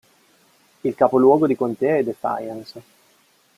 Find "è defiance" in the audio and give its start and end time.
1.97-2.81